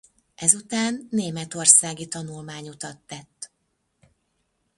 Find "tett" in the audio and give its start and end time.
2.99-3.51